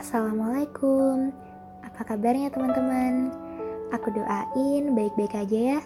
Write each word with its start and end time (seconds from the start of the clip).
Assalamualaikum, 0.00 1.28
apa 1.84 2.00
kabarnya 2.08 2.48
teman-teman? 2.48 3.36
Aku 3.92 4.08
doain 4.08 4.96
baik-baik 4.96 5.36
aja 5.36 5.76
ya. 5.76 5.80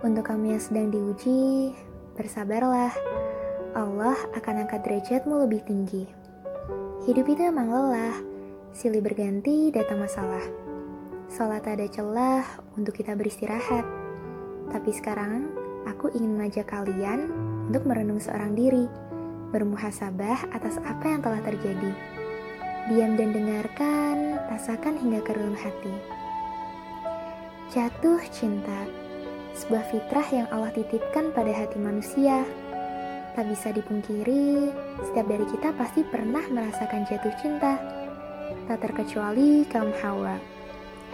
Untuk 0.00 0.24
kamu 0.32 0.56
yang 0.56 0.62
sedang 0.64 0.88
diuji, 0.88 1.76
bersabarlah. 2.16 2.96
Allah 3.76 4.16
akan 4.32 4.64
angkat 4.64 4.88
derajatmu 4.88 5.44
lebih 5.44 5.60
tinggi. 5.68 6.08
Hidup 7.04 7.28
itu 7.28 7.44
emang 7.44 7.68
lelah, 7.68 8.16
silih 8.72 9.04
berganti 9.04 9.68
datang 9.68 10.00
masalah. 10.00 10.42
Salat 11.28 11.68
ada 11.68 11.84
celah 11.92 12.40
untuk 12.72 12.96
kita 12.96 13.12
beristirahat. 13.12 13.84
Tapi 14.72 14.96
sekarang, 14.96 15.52
aku 15.84 16.08
ingin 16.16 16.40
mengajak 16.40 16.72
kalian 16.72 17.28
untuk 17.68 17.84
merenung 17.84 18.16
seorang 18.16 18.56
diri, 18.56 18.88
bermuhasabah 19.52 20.56
atas 20.56 20.80
apa 20.88 21.04
yang 21.04 21.20
telah 21.20 21.44
terjadi 21.44 22.16
Diam 22.86 23.18
dan 23.18 23.34
dengarkan, 23.34 24.38
rasakan 24.46 24.94
hingga 24.94 25.18
ke 25.26 25.34
relung 25.34 25.58
hati. 25.58 25.90
Jatuh 27.74 28.22
cinta, 28.30 28.86
sebuah 29.58 29.90
fitrah 29.90 30.28
yang 30.30 30.46
Allah 30.54 30.70
titipkan 30.70 31.34
pada 31.34 31.50
hati 31.50 31.82
manusia. 31.82 32.46
Tak 33.34 33.42
bisa 33.50 33.74
dipungkiri, 33.74 34.70
setiap 35.02 35.26
dari 35.26 35.42
kita 35.50 35.74
pasti 35.74 36.06
pernah 36.06 36.46
merasakan 36.46 37.02
jatuh 37.10 37.34
cinta. 37.42 37.74
Tak 38.70 38.78
terkecuali 38.78 39.66
kaum 39.66 39.90
hawa. 39.98 40.38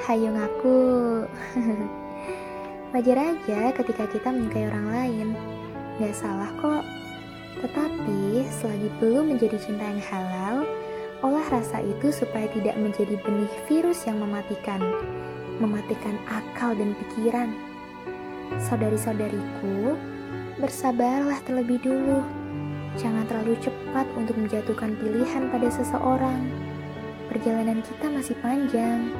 Hayo 0.05 0.29
ngaku. 0.29 0.81
Wajar 2.93 3.33
aja 3.33 3.73
ketika 3.73 4.05
kita 4.13 4.29
menyukai 4.29 4.69
orang 4.69 4.87
lain. 4.93 5.29
Gak 5.97 6.13
salah 6.13 6.53
kok. 6.61 6.85
Tetapi 7.65 8.45
selagi 8.61 8.93
belum 9.01 9.33
menjadi 9.33 9.57
cinta 9.57 9.89
yang 9.89 10.05
halal, 10.05 10.69
Olah 11.23 11.47
rasa 11.55 11.79
itu 11.79 12.11
supaya 12.11 12.51
tidak 12.51 12.75
menjadi 12.75 13.15
benih 13.23 13.51
virus 13.71 14.11
yang 14.11 14.19
mematikan, 14.19 14.83
mematikan 15.63 16.19
akal 16.27 16.75
dan 16.75 16.99
pikiran. 16.99 17.55
Saudari-saudariku, 18.59 19.95
bersabarlah 20.59 21.39
terlebih 21.47 21.79
dulu. 21.79 22.27
Jangan 22.99 23.23
terlalu 23.31 23.55
cepat 23.63 24.05
untuk 24.19 24.35
menjatuhkan 24.35 24.99
pilihan 24.99 25.47
pada 25.55 25.71
seseorang. 25.71 26.43
Perjalanan 27.31 27.87
kita 27.87 28.11
masih 28.11 28.35
panjang. 28.43 29.15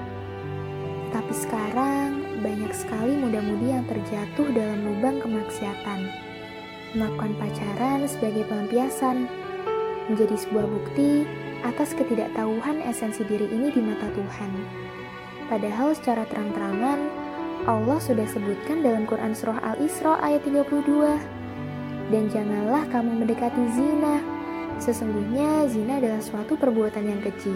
Tapi 1.15 1.33
sekarang 1.39 2.43
banyak 2.43 2.73
sekali 2.75 3.15
muda-mudi 3.15 3.79
yang 3.79 3.87
terjatuh 3.87 4.51
dalam 4.51 4.83
lubang 4.91 5.23
kemaksiatan. 5.23 6.11
Melakukan 6.99 7.33
pacaran 7.39 8.11
sebagai 8.11 8.43
pelampiasan 8.51 9.31
menjadi 10.11 10.35
sebuah 10.35 10.67
bukti 10.67 11.25
atas 11.63 11.95
ketidaktahuan 11.95 12.83
esensi 12.85 13.23
diri 13.27 13.49
ini 13.51 13.71
di 13.71 13.81
mata 13.83 14.07
Tuhan. 14.13 14.53
Padahal 15.51 15.93
secara 15.95 16.27
terang-terangan, 16.31 16.99
Allah 17.63 17.99
sudah 18.03 18.27
sebutkan 18.27 18.83
dalam 18.83 19.07
Quran 19.07 19.37
Surah 19.37 19.63
Al-Isra 19.63 20.19
ayat 20.19 20.43
32. 20.43 22.11
Dan 22.11 22.27
janganlah 22.29 22.83
kamu 22.91 23.23
mendekati 23.23 23.63
zina. 23.71 24.19
Sesungguhnya 24.83 25.71
zina 25.71 26.03
adalah 26.03 26.19
suatu 26.19 26.59
perbuatan 26.59 27.07
yang 27.07 27.21
keji 27.23 27.55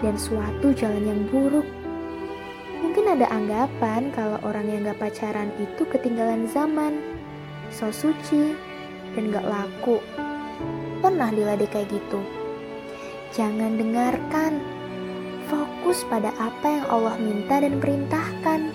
dan 0.00 0.16
suatu 0.16 0.72
jalan 0.72 1.04
yang 1.04 1.20
buruk. 1.28 1.66
Mungkin 2.80 3.04
ada 3.18 3.28
anggapan 3.32 4.12
kalau 4.12 4.38
orang 4.44 4.68
yang 4.68 4.86
gak 4.88 5.00
pacaran 5.00 5.52
itu 5.60 5.82
ketinggalan 5.88 6.48
zaman, 6.48 7.00
so 7.72 7.88
suci, 7.88 8.56
dan 9.16 9.32
gak 9.32 9.44
laku. 9.44 10.00
Pernah 11.04 11.32
diladek 11.32 11.72
kayak 11.74 11.90
gitu. 11.92 12.43
Jangan 13.34 13.74
dengarkan. 13.74 14.62
Fokus 15.50 16.06
pada 16.06 16.30
apa 16.38 16.70
yang 16.70 16.86
Allah 16.86 17.18
minta 17.18 17.58
dan 17.58 17.82
perintahkan. 17.82 18.70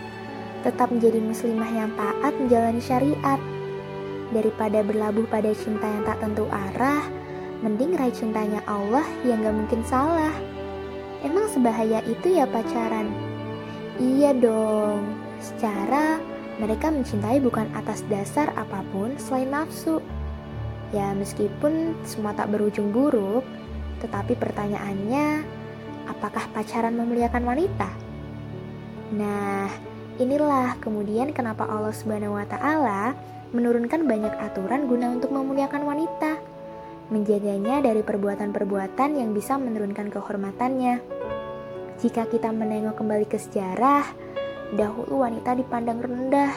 Tetap 0.67 0.91
menjadi 0.91 1.23
muslimah 1.23 1.71
yang 1.71 1.95
taat 1.95 2.35
menjalani 2.35 2.83
syariat. 2.83 3.39
Daripada 4.35 4.83
berlabuh 4.83 5.23
pada 5.31 5.55
cinta 5.55 5.87
yang 5.87 6.03
tak 6.03 6.19
tentu 6.19 6.43
arah, 6.51 7.07
mending 7.63 7.95
raih 7.95 8.11
cintanya 8.11 8.59
Allah 8.67 9.07
yang 9.23 9.39
gak 9.39 9.55
mungkin 9.55 9.81
salah. 9.87 10.35
Emang 11.23 11.47
sebahaya 11.47 12.03
itu 12.03 12.35
ya 12.35 12.43
pacaran? 12.43 13.07
Iya 13.95 14.35
dong. 14.35 15.07
Secara 15.39 16.19
mereka 16.59 16.91
mencintai 16.91 17.39
bukan 17.39 17.71
atas 17.79 18.03
dasar 18.11 18.51
apa 18.59 18.83
pun 18.91 19.15
selain 19.15 19.55
nafsu. 19.55 20.03
Ya 20.91 21.15
meskipun 21.15 21.95
semua 22.03 22.35
tak 22.35 22.51
berujung 22.51 22.91
buruk, 22.91 23.47
tetapi 23.99 24.33
pertanyaannya, 24.39 25.43
apakah 26.09 26.49
pacaran 26.55 26.95
memuliakan 26.95 27.43
wanita? 27.45 27.89
Nah, 29.13 29.69
inilah 30.17 30.79
kemudian 30.79 31.35
kenapa 31.35 31.67
Allah 31.67 31.93
Subhanahu 31.93 32.39
wa 32.39 32.45
taala 32.47 33.13
menurunkan 33.49 34.05
banyak 34.05 34.33
aturan 34.37 34.85
guna 34.85 35.09
untuk 35.09 35.33
memuliakan 35.33 35.83
wanita, 35.85 36.37
menjaganya 37.09 37.81
dari 37.81 38.05
perbuatan-perbuatan 38.05 39.17
yang 39.17 39.33
bisa 39.33 39.57
menurunkan 39.57 40.13
kehormatannya. 40.13 41.01
Jika 41.99 42.29
kita 42.29 42.53
menengok 42.53 43.01
kembali 43.01 43.25
ke 43.27 43.41
sejarah, 43.41 44.05
dahulu 44.77 45.25
wanita 45.25 45.57
dipandang 45.57 45.99
rendah 45.99 46.53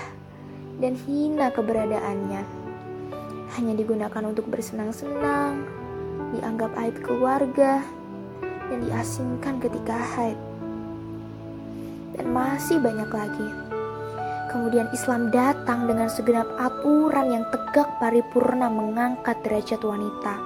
dan 0.79 0.93
hina 0.95 1.49
keberadaannya. 1.51 2.43
Hanya 3.57 3.73
digunakan 3.77 4.23
untuk 4.29 4.49
bersenang-senang, 4.53 5.82
dianggap 6.33 6.73
aib 6.81 6.97
keluarga, 7.05 7.85
dan 8.73 8.79
diasingkan 8.89 9.61
ketika 9.61 9.97
haid. 10.17 10.39
Dan 12.17 12.33
masih 12.33 12.81
banyak 12.81 13.09
lagi. 13.13 13.49
Kemudian 14.53 14.89
Islam 14.93 15.33
datang 15.33 15.89
dengan 15.89 16.13
segenap 16.13 16.45
aturan 16.61 17.33
yang 17.33 17.45
tegak 17.49 17.89
paripurna 17.97 18.69
mengangkat 18.69 19.41
derajat 19.45 19.81
wanita. 19.81 20.37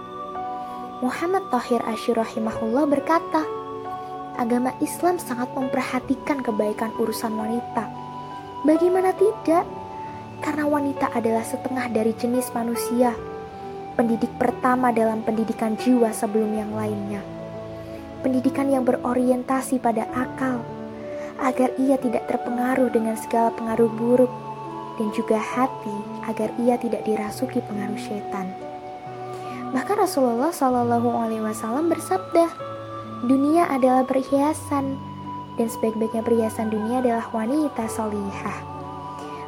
Muhammad 1.03 1.43
Tahir 1.51 1.83
Ashirahimahullah 1.83 2.87
berkata, 2.87 3.43
agama 4.39 4.71
Islam 4.79 5.19
sangat 5.19 5.51
memperhatikan 5.59 6.39
kebaikan 6.41 6.95
urusan 7.03 7.35
wanita. 7.35 7.91
Bagaimana 8.63 9.11
tidak? 9.19 9.67
Karena 10.39 10.71
wanita 10.71 11.11
adalah 11.11 11.43
setengah 11.43 11.91
dari 11.91 12.15
jenis 12.15 12.53
manusia 12.55 13.11
pendidik 13.97 14.29
pertama 14.37 14.93
dalam 14.93 15.25
pendidikan 15.25 15.75
jiwa 15.75 16.13
sebelum 16.13 16.53
yang 16.53 16.71
lainnya. 16.77 17.25
Pendidikan 18.21 18.69
yang 18.69 18.85
berorientasi 18.85 19.81
pada 19.81 20.05
akal, 20.13 20.61
agar 21.41 21.73
ia 21.81 21.97
tidak 21.97 22.29
terpengaruh 22.29 22.93
dengan 22.93 23.17
segala 23.17 23.49
pengaruh 23.57 23.89
buruk, 23.89 24.33
dan 25.01 25.09
juga 25.17 25.41
hati 25.41 25.97
agar 26.29 26.53
ia 26.61 26.77
tidak 26.77 27.05
dirasuki 27.09 27.61
pengaruh 27.65 28.01
setan. 28.01 28.53
Bahkan 29.73 29.97
Rasulullah 29.97 30.53
Shallallahu 30.53 31.11
Alaihi 31.13 31.45
Wasallam 31.45 31.89
bersabda, 31.93 32.53
dunia 33.25 33.69
adalah 33.73 34.05
perhiasan, 34.05 34.97
dan 35.57 35.67
sebaik-baiknya 35.73 36.21
perhiasan 36.21 36.69
dunia 36.69 37.01
adalah 37.01 37.27
wanita 37.33 37.89
solihah. 37.89 38.61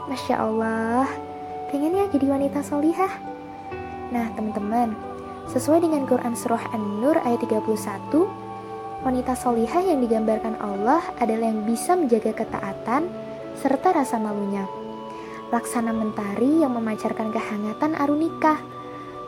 Masya 0.08 0.40
Allah, 0.40 1.04
pengennya 1.68 2.08
jadi 2.08 2.32
wanita 2.32 2.64
solihah? 2.64 3.12
Nah, 4.08 4.32
teman-teman, 4.32 4.96
sesuai 5.52 5.84
dengan 5.84 6.08
Quran 6.08 6.32
Surah 6.32 6.72
An-Nur 6.72 7.20
ayat 7.28 7.44
31, 7.44 8.24
wanita 9.04 9.36
solihah 9.36 9.84
yang 9.84 10.00
digambarkan 10.00 10.56
Allah 10.64 11.04
adalah 11.20 11.52
yang 11.52 11.68
bisa 11.68 11.92
menjaga 11.92 12.32
ketaatan 12.32 13.04
serta 13.60 13.92
rasa 13.92 14.16
malunya. 14.16 14.64
Laksana 15.52 15.92
mentari 15.92 16.64
yang 16.64 16.72
memancarkan 16.72 17.28
kehangatan 17.28 18.00
arunika, 18.00 18.56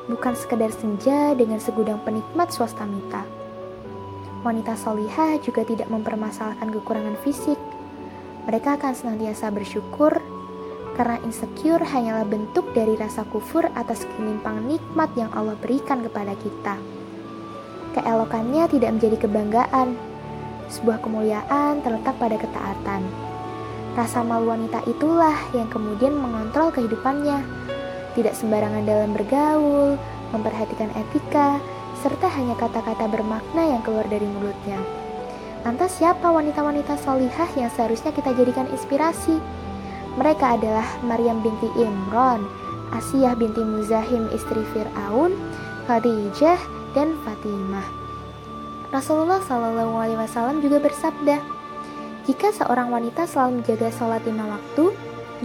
bukan 0.09 0.33
sekedar 0.33 0.73
senja 0.73 1.37
dengan 1.37 1.61
segudang 1.61 2.01
penikmat 2.01 2.49
swastamita. 2.49 3.29
Wanita 4.41 4.81
solihah 4.81 5.37
juga 5.45 5.61
tidak 5.69 5.93
mempermasalahkan 5.93 6.73
kekurangan 6.73 7.21
fisik. 7.21 7.61
Mereka 8.49 8.81
akan 8.81 8.97
senantiasa 8.97 9.53
bersyukur 9.53 10.17
karena 11.01 11.17
insecure 11.25 11.81
hanyalah 11.81 12.29
bentuk 12.29 12.77
dari 12.77 12.93
rasa 12.93 13.25
kufur 13.33 13.65
atas 13.73 14.05
kenimpang 14.05 14.69
nikmat 14.69 15.09
yang 15.17 15.33
Allah 15.33 15.57
berikan 15.57 16.05
kepada 16.05 16.37
kita. 16.37 16.77
Keelokannya 17.97 18.69
tidak 18.69 19.01
menjadi 19.01 19.17
kebanggaan, 19.25 19.97
sebuah 20.69 21.01
kemuliaan 21.01 21.81
terletak 21.81 22.21
pada 22.21 22.37
ketaatan. 22.37 23.01
Rasa 23.97 24.21
malu 24.21 24.53
wanita 24.53 24.85
itulah 24.85 25.41
yang 25.57 25.73
kemudian 25.73 26.13
mengontrol 26.21 26.69
kehidupannya. 26.69 27.49
Tidak 28.13 28.37
sembarangan 28.37 28.85
dalam 28.85 29.17
bergaul, 29.17 29.97
memperhatikan 30.37 30.93
etika, 31.01 31.65
serta 32.05 32.29
hanya 32.29 32.53
kata-kata 32.61 33.09
bermakna 33.09 33.73
yang 33.73 33.81
keluar 33.81 34.05
dari 34.05 34.29
mulutnya. 34.29 34.77
Lantas 35.65 35.97
siapa 35.97 36.29
wanita-wanita 36.29 37.01
solihah 37.01 37.49
yang 37.57 37.73
seharusnya 37.73 38.13
kita 38.13 38.37
jadikan 38.37 38.69
inspirasi? 38.69 39.41
Mereka 40.19 40.59
adalah 40.59 40.87
Maryam 41.07 41.39
binti 41.45 41.71
Imran, 41.79 42.43
Asiyah 42.91 43.39
binti 43.39 43.63
Muzahim 43.63 44.27
istri 44.35 44.67
Fir'aun, 44.75 45.35
Khadijah, 45.87 46.59
dan 46.95 47.15
Fatimah. 47.23 47.87
Rasulullah 48.91 49.39
Shallallahu 49.47 49.95
Alaihi 49.95 50.19
Wasallam 50.19 50.59
juga 50.59 50.83
bersabda, 50.83 51.39
jika 52.27 52.51
seorang 52.51 52.91
wanita 52.91 53.27
selalu 53.31 53.63
menjaga 53.63 53.89
sholat 53.95 54.23
lima 54.27 54.51
waktu, 54.51 54.91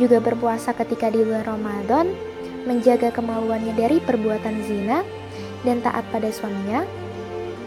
juga 0.01 0.17
berpuasa 0.17 0.73
ketika 0.73 1.13
di 1.13 1.21
bulan 1.21 1.45
Ramadan, 1.45 2.09
menjaga 2.65 3.13
kemaluannya 3.13 3.77
dari 3.77 4.01
perbuatan 4.01 4.65
zina, 4.65 5.05
dan 5.61 5.81
taat 5.85 6.05
pada 6.09 6.33
suaminya, 6.33 6.81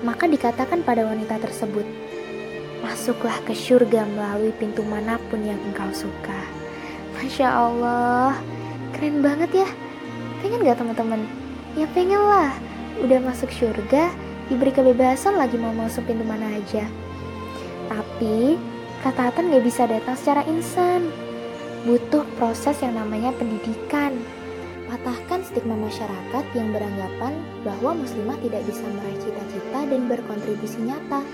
maka 0.03 0.27
dikatakan 0.27 0.83
pada 0.83 1.07
wanita 1.07 1.39
tersebut, 1.39 1.87
Masuklah 2.79 3.43
ke 3.43 3.59
surga 3.59 4.07
melalui 4.07 4.55
pintu 4.55 4.87
mana 4.87 5.19
pun 5.31 5.43
yang 5.43 5.59
engkau 5.67 5.91
suka. 5.91 6.58
Masya 7.19 7.51
Allah, 7.51 8.39
keren 8.95 9.27
banget 9.27 9.67
ya. 9.67 9.69
Pengen 10.39 10.63
gak 10.63 10.79
teman-teman? 10.79 11.27
Ya 11.75 11.91
pengen 11.91 12.23
lah. 12.23 12.55
Udah 13.03 13.19
masuk 13.19 13.51
surga, 13.51 14.15
diberi 14.47 14.71
kebebasan 14.71 15.35
lagi 15.35 15.59
mau 15.59 15.75
masuk 15.75 16.07
pintu 16.07 16.23
mana 16.23 16.47
aja. 16.47 16.87
Tapi, 17.91 18.55
ketaatan 19.03 19.51
gak 19.51 19.67
bisa 19.67 19.91
datang 19.91 20.15
secara 20.15 20.47
instan. 20.47 21.11
Butuh 21.91 22.23
proses 22.39 22.79
yang 22.87 22.95
namanya 22.95 23.35
pendidikan. 23.35 24.15
Patahkan 24.87 25.43
stigma 25.43 25.75
masyarakat 25.75 26.45
yang 26.55 26.71
beranggapan 26.71 27.35
bahwa 27.67 27.99
muslimah 27.99 28.39
tidak 28.47 28.63
bisa 28.63 28.87
meraih 28.95 29.19
cita-cita 29.19 29.81
dan 29.91 30.07
berkontribusi 30.07 30.87
nyata. 30.87 31.27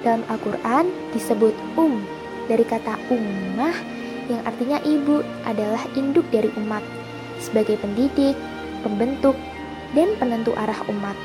Dalam 0.00 0.24
Al-Quran 0.32 0.88
disebut 1.12 1.52
um, 1.76 2.00
dari 2.48 2.64
kata 2.64 2.96
ummah 3.12 3.95
yang 4.26 4.42
artinya 4.46 4.78
ibu 4.82 5.22
adalah 5.46 5.82
induk 5.94 6.26
dari 6.34 6.50
umat, 6.58 6.82
sebagai 7.38 7.78
pendidik, 7.78 8.34
pembentuk, 8.82 9.34
dan 9.94 10.12
penentu 10.18 10.52
arah 10.58 10.78
umat. 10.90 11.16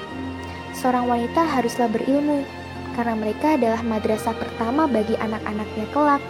Seorang 0.77 1.09
wanita 1.09 1.41
haruslah 1.43 1.89
berilmu, 1.89 2.45
karena 2.95 3.15
mereka 3.15 3.55
adalah 3.55 3.81
madrasah 3.83 4.35
pertama 4.35 4.85
bagi 4.87 5.15
anak-anaknya 5.19 5.85
kelak 5.95 6.23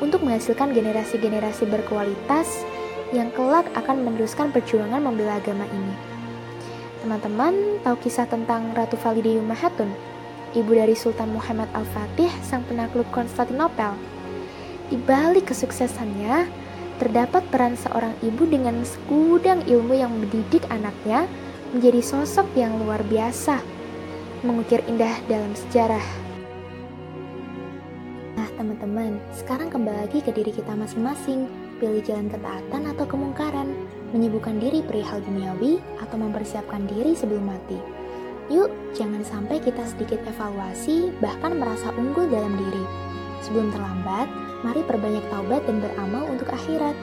untuk 0.00 0.24
menghasilkan 0.24 0.72
generasi-generasi 0.72 1.68
berkualitas 1.68 2.64
yang 3.10 3.28
kelak 3.34 3.66
akan 3.74 4.06
meneruskan 4.06 4.54
perjuangan 4.54 5.02
membela 5.02 5.38
agama 5.38 5.66
ini. 5.70 5.94
Teman-teman 7.00 7.80
tahu 7.80 7.96
kisah 8.04 8.28
tentang 8.28 8.76
Ratu 8.76 8.94
Valide 9.00 9.40
Mahatun, 9.40 9.88
ibu 10.52 10.70
dari 10.76 10.92
Sultan 10.92 11.32
Muhammad 11.32 11.72
Al-Fatih, 11.72 12.30
sang 12.44 12.60
penakluk 12.68 13.08
Konstantinopel. 13.08 14.19
Di 14.90 14.98
balik 14.98 15.54
kesuksesannya, 15.54 16.50
terdapat 16.98 17.46
peran 17.54 17.78
seorang 17.78 18.10
ibu 18.26 18.42
dengan 18.42 18.82
segudang 18.82 19.62
ilmu 19.62 19.94
yang 19.94 20.10
mendidik 20.10 20.66
anaknya 20.66 21.30
menjadi 21.70 22.02
sosok 22.02 22.50
yang 22.58 22.74
luar 22.82 22.98
biasa, 23.06 23.62
mengukir 24.42 24.82
indah 24.90 25.14
dalam 25.30 25.54
sejarah. 25.54 26.02
Nah, 28.34 28.50
teman-teman, 28.58 29.22
sekarang 29.30 29.70
kembali 29.70 30.10
lagi 30.10 30.18
ke 30.26 30.34
diri 30.34 30.50
kita 30.50 30.74
masing-masing. 30.74 31.46
Pilih 31.78 32.02
jalan 32.02 32.26
ketaatan 32.28 32.90
atau 32.90 33.06
kemungkaran, 33.06 33.70
menyibukkan 34.10 34.58
diri 34.58 34.82
perihal 34.82 35.22
duniawi 35.22 35.78
atau 36.02 36.18
mempersiapkan 36.18 36.84
diri 36.90 37.14
sebelum 37.14 37.46
mati. 37.46 37.78
Yuk, 38.50 38.74
jangan 38.98 39.22
sampai 39.22 39.62
kita 39.62 39.86
sedikit 39.86 40.18
evaluasi, 40.26 41.14
bahkan 41.22 41.54
merasa 41.54 41.94
unggul 41.94 42.26
dalam 42.26 42.58
diri. 42.58 42.99
Sebelum 43.50 43.74
terlambat, 43.74 44.30
mari 44.62 44.78
perbanyak 44.86 45.26
taubat 45.26 45.66
dan 45.66 45.82
beramal 45.82 46.22
untuk 46.30 46.46
akhirat. 46.54 46.94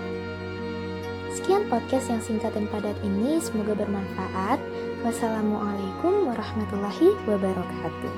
Sekian 1.36 1.68
podcast 1.68 2.08
yang 2.08 2.24
singkat 2.24 2.56
dan 2.56 2.72
padat 2.72 2.96
ini, 3.04 3.36
semoga 3.44 3.76
bermanfaat. 3.76 4.56
Wassalamualaikum 5.04 6.32
warahmatullahi 6.32 7.20
wabarakatuh. 7.28 8.18